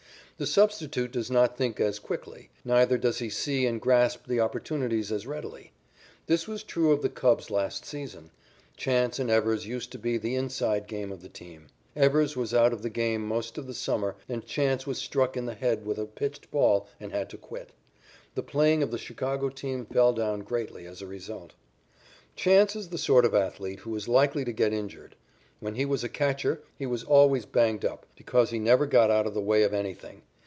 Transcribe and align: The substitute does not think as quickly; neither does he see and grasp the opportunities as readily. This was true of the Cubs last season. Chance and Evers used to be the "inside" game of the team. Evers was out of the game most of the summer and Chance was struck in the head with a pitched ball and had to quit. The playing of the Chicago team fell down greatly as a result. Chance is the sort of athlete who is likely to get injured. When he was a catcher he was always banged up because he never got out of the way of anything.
The 0.37 0.47
substitute 0.47 1.11
does 1.11 1.29
not 1.29 1.55
think 1.55 1.79
as 1.79 1.99
quickly; 1.99 2.49
neither 2.65 2.97
does 2.97 3.19
he 3.19 3.29
see 3.29 3.67
and 3.67 3.79
grasp 3.79 4.25
the 4.25 4.39
opportunities 4.39 5.11
as 5.11 5.27
readily. 5.27 5.71
This 6.25 6.47
was 6.47 6.63
true 6.63 6.91
of 6.91 7.03
the 7.03 7.09
Cubs 7.11 7.51
last 7.51 7.85
season. 7.85 8.31
Chance 8.75 9.19
and 9.19 9.29
Evers 9.29 9.67
used 9.67 9.91
to 9.91 9.99
be 9.99 10.17
the 10.17 10.33
"inside" 10.33 10.87
game 10.87 11.11
of 11.11 11.21
the 11.21 11.29
team. 11.29 11.67
Evers 11.95 12.35
was 12.35 12.55
out 12.55 12.73
of 12.73 12.81
the 12.81 12.89
game 12.89 13.21
most 13.21 13.59
of 13.59 13.67
the 13.67 13.73
summer 13.75 14.15
and 14.27 14.43
Chance 14.43 14.87
was 14.87 14.97
struck 14.97 15.37
in 15.37 15.45
the 15.45 15.53
head 15.53 15.85
with 15.85 15.99
a 15.99 16.07
pitched 16.07 16.49
ball 16.49 16.87
and 16.99 17.11
had 17.11 17.29
to 17.29 17.37
quit. 17.37 17.69
The 18.33 18.41
playing 18.41 18.81
of 18.81 18.89
the 18.89 18.97
Chicago 18.97 19.49
team 19.49 19.85
fell 19.85 20.11
down 20.11 20.39
greatly 20.39 20.87
as 20.87 21.03
a 21.03 21.05
result. 21.07 21.53
Chance 22.35 22.75
is 22.75 22.89
the 22.89 22.97
sort 22.97 23.25
of 23.25 23.35
athlete 23.35 23.81
who 23.81 23.95
is 23.95 24.07
likely 24.07 24.43
to 24.45 24.51
get 24.51 24.73
injured. 24.73 25.15
When 25.59 25.75
he 25.75 25.85
was 25.85 26.03
a 26.03 26.09
catcher 26.09 26.63
he 26.79 26.87
was 26.87 27.03
always 27.03 27.45
banged 27.45 27.85
up 27.85 28.07
because 28.15 28.49
he 28.49 28.57
never 28.57 28.87
got 28.87 29.11
out 29.11 29.27
of 29.27 29.35
the 29.35 29.39
way 29.41 29.61
of 29.61 29.71
anything. 29.75 30.23